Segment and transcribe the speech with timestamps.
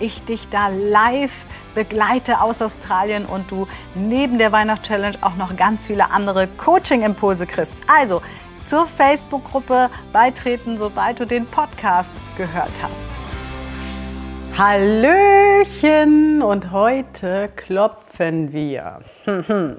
[0.00, 1.32] ich dich da live
[1.74, 7.76] begleite aus Australien und du neben der Weihnachtschallenge auch noch ganz viele andere Coaching-Impulse kriegst.
[7.86, 8.20] Also
[8.64, 13.08] zur Facebook-Gruppe beitreten, sobald du den Podcast gehört hast.
[14.58, 18.98] Hallöchen und heute klopfen wir.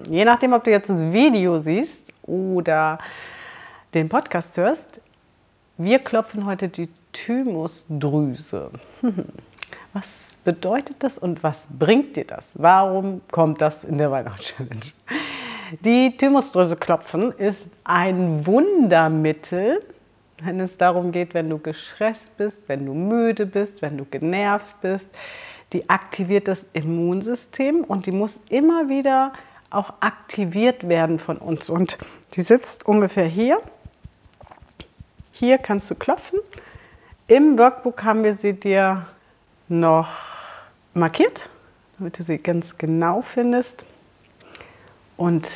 [0.10, 2.98] Je nachdem, ob du jetzt das Video siehst oder
[3.94, 5.02] den Podcast hörst,
[5.78, 8.72] wir klopfen heute die Thymusdrüse.
[10.00, 12.52] Was bedeutet das und was bringt dir das?
[12.54, 14.94] Warum kommt das in der Weihnachtschallenge?
[15.82, 19.84] Die Thymusdrüse klopfen ist ein Wundermittel,
[20.42, 24.80] wenn es darum geht, wenn du gestresst bist, wenn du müde bist, wenn du genervt
[24.80, 25.10] bist.
[25.74, 29.34] Die aktiviert das Immunsystem und die muss immer wieder
[29.70, 31.70] auch aktiviert werden von uns.
[31.70, 31.98] Und
[32.36, 33.62] die sitzt ungefähr hier.
[35.34, 36.40] Hier kannst du klopfen.
[37.28, 39.06] Im Workbook haben wir sie dir
[39.70, 40.10] noch
[40.94, 41.50] markiert,
[41.98, 43.86] damit du sie ganz genau findest.
[45.16, 45.50] Und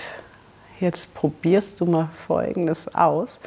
[0.79, 3.39] jetzt probierst du mal Folgendes aus.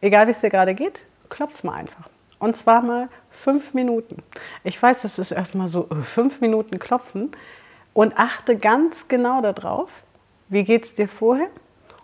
[0.00, 2.08] Egal wie es dir gerade geht, klopf mal einfach.
[2.38, 4.22] Und zwar mal fünf Minuten.
[4.64, 7.32] Ich weiß, das ist erstmal so äh, fünf Minuten klopfen
[7.94, 9.90] und achte ganz genau darauf,
[10.48, 11.48] wie geht es dir vorher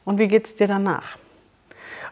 [0.04, 1.18] und wie geht es dir danach.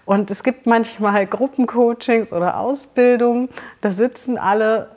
[0.05, 3.49] Und es gibt manchmal Gruppencoachings oder Ausbildungen,
[3.81, 4.89] da sitzen alle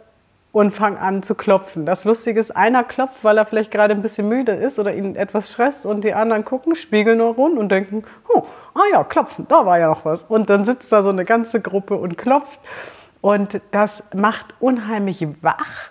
[0.56, 1.86] und fangen an zu klopfen.
[1.86, 5.18] Das Lustige ist, einer klopft, weil er vielleicht gerade ein bisschen müde ist oder ihn
[5.18, 8.44] etwas stresst und die anderen gucken, spiegeln nur rund und denken, oh,
[8.74, 10.24] ah ja, klopfen, da war ja noch was.
[10.24, 12.58] Und dann sitzt da so eine ganze Gruppe und klopft.
[13.20, 15.90] Und das macht unheimlich wach.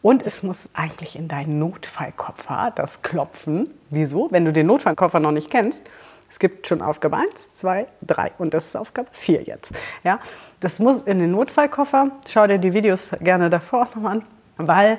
[0.00, 3.68] Und es muss eigentlich in deinen Notfallkoffer, das Klopfen.
[3.90, 4.28] Wieso?
[4.30, 5.90] Wenn du den Notfallkoffer noch nicht kennst,
[6.34, 9.70] es gibt schon Aufgabe 1, 2, 3 und das ist Aufgabe 4 jetzt.
[10.02, 10.18] Ja,
[10.58, 12.10] das muss in den Notfallkoffer.
[12.28, 14.98] Schau dir die Videos gerne davor nochmal an, weil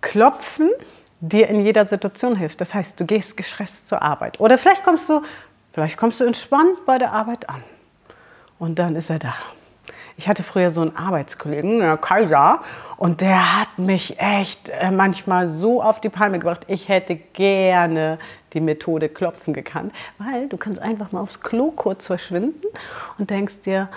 [0.00, 0.70] Klopfen
[1.20, 2.62] dir in jeder Situation hilft.
[2.62, 5.20] Das heißt, du gehst gestresst zur Arbeit oder vielleicht kommst du,
[5.74, 7.62] vielleicht kommst du entspannt bei der Arbeit an
[8.58, 9.34] und dann ist er da.
[10.16, 12.60] Ich hatte früher so einen Arbeitskollegen, der Kaiser,
[12.96, 16.64] und der hat mich echt äh, manchmal so auf die Palme gebracht.
[16.68, 18.18] Ich hätte gerne
[18.52, 22.66] die Methode Klopfen gekannt, weil du kannst einfach mal aufs Klo kurz verschwinden
[23.18, 23.88] und denkst dir,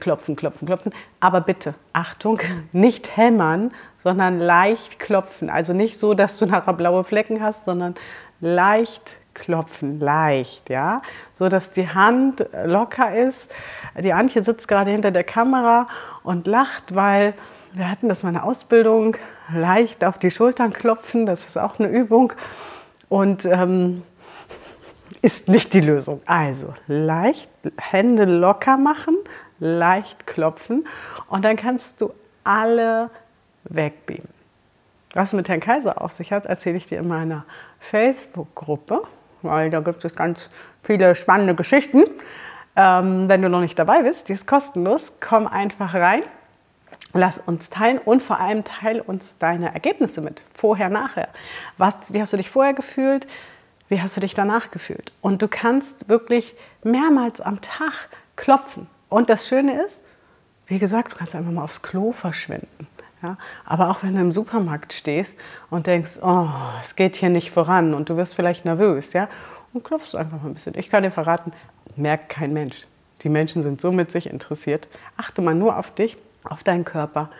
[0.00, 0.92] klopfen, klopfen, klopfen.
[1.20, 2.40] Aber bitte, Achtung,
[2.72, 5.50] nicht hämmern, sondern leicht klopfen.
[5.50, 7.94] Also nicht so, dass du nachher blaue Flecken hast, sondern
[8.40, 11.02] leicht klopfen, leicht, ja,
[11.38, 13.50] so dass die Hand locker ist.
[13.98, 15.86] Die Antje sitzt gerade hinter der Kamera
[16.22, 17.34] und lacht, weil
[17.72, 19.16] wir hatten das mal eine Ausbildung,
[19.54, 22.32] leicht auf die Schultern klopfen, das ist auch eine Übung
[23.08, 24.02] und ähm,
[25.22, 26.20] ist nicht die Lösung.
[26.26, 29.16] Also leicht Hände locker machen,
[29.58, 30.86] leicht klopfen
[31.28, 32.12] und dann kannst du
[32.44, 33.10] alle
[33.64, 34.37] wegbeamen.
[35.14, 37.44] Was mit Herrn Kaiser auf sich hat, erzähle ich dir in meiner
[37.80, 39.02] Facebook-Gruppe
[39.42, 40.38] weil da gibt es ganz
[40.82, 42.04] viele spannende Geschichten.
[42.76, 46.22] Ähm, wenn du noch nicht dabei bist, die ist kostenlos, komm einfach rein,
[47.12, 51.28] lass uns teilen und vor allem teil uns deine Ergebnisse mit, vorher, nachher.
[51.76, 53.26] Was, wie hast du dich vorher gefühlt?
[53.88, 55.12] Wie hast du dich danach gefühlt?
[55.22, 56.54] Und du kannst wirklich
[56.84, 58.86] mehrmals am Tag klopfen.
[59.08, 60.04] Und das Schöne ist,
[60.66, 62.86] wie gesagt, du kannst einfach mal aufs Klo verschwinden.
[63.22, 63.36] Ja?
[63.64, 65.38] Aber auch wenn du im Supermarkt stehst
[65.70, 66.48] und denkst, oh,
[66.80, 69.28] es geht hier nicht voran und du wirst vielleicht nervös, ja,
[69.72, 70.76] und klopfst einfach mal ein bisschen.
[70.78, 71.52] Ich kann dir verraten,
[71.96, 72.86] merkt kein Mensch.
[73.22, 74.88] Die Menschen sind so mit sich interessiert.
[75.16, 77.30] Achte mal nur auf dich, auf deinen Körper.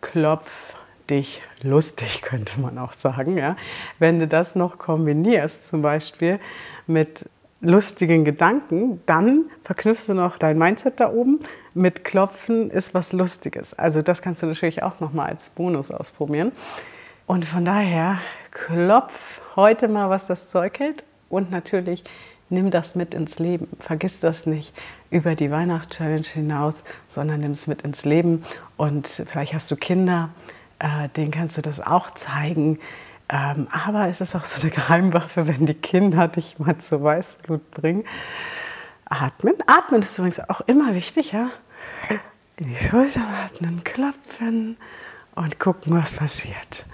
[0.00, 0.74] Klopf
[1.10, 3.36] dich lustig, könnte man auch sagen.
[3.36, 3.56] Ja?
[3.98, 6.40] Wenn du das noch kombinierst, zum Beispiel
[6.86, 7.28] mit
[7.60, 11.40] lustigen Gedanken, dann verknüpfst du noch dein Mindset da oben
[11.74, 13.74] mit Klopfen ist was Lustiges.
[13.74, 16.52] Also das kannst du natürlich auch noch mal als Bonus ausprobieren.
[17.26, 18.18] Und von daher
[18.50, 22.02] klopf heute mal, was das Zeug hält und natürlich
[22.48, 23.68] nimm das mit ins Leben.
[23.78, 24.74] Vergiss das nicht
[25.10, 28.44] über die Weihnachtschallenge hinaus, sondern nimm es mit ins Leben.
[28.76, 30.30] Und vielleicht hast du Kinder,
[30.80, 32.80] äh, denen kannst du das auch zeigen
[33.32, 37.70] ähm, aber es ist auch so eine Geheimwaffe, wenn die Kinder dich mal zu Weißblut
[37.70, 38.04] bringen.
[39.04, 39.54] Atmen.
[39.66, 41.50] Atmen ist übrigens auch immer wichtig, ja.
[42.56, 44.76] In die Schultern atmen, klopfen
[45.34, 46.84] und gucken, was passiert.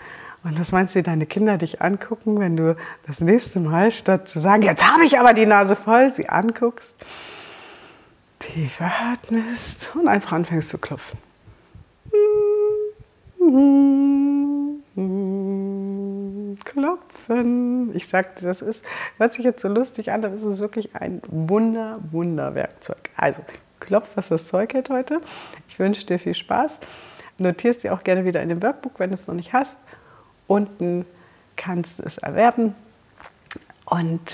[0.45, 4.39] Und was meinst du, deine Kinder dich angucken, wenn du das nächste Mal statt zu
[4.39, 6.95] sagen, jetzt habe ich aber die Nase voll, sie anguckst,
[8.39, 11.19] tief atmest und einfach anfängst zu klopfen.
[16.65, 17.95] Klopfen.
[17.95, 18.83] Ich sagte, das ist,
[19.19, 23.11] hört sich jetzt so lustig an, aber es ist wirklich ein Wunder, Wunderwerkzeug.
[23.17, 23.43] Also,
[23.81, 25.21] klopf, was das Zeug hält heute.
[25.69, 26.81] Ich wünsche dir viel Spaß.
[27.39, 29.77] Notierst dir auch gerne wieder in dem Workbook, wenn du es noch nicht hast.
[30.47, 31.05] Unten
[31.57, 32.75] kannst du es erwerben.
[33.85, 34.33] Und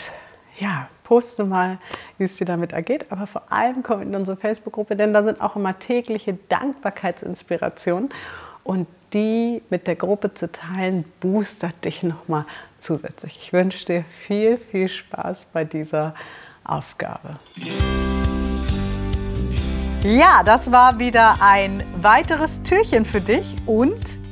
[0.59, 1.79] ja, poste mal,
[2.19, 3.07] wie es dir damit ergeht.
[3.11, 8.11] Aber vor allem komm in unsere Facebook-Gruppe, denn da sind auch immer tägliche Dankbarkeitsinspirationen.
[8.65, 12.47] Und die mit der Gruppe zu teilen, boostert dich nochmal
[12.81, 13.39] zusätzlich.
[13.43, 16.15] Ich wünsche dir viel, viel Spaß bei dieser
[16.65, 17.37] Aufgabe.
[20.05, 24.22] Ja, das war wieder ein weiteres Türchen für dich und